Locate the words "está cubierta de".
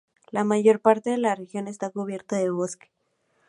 1.67-2.49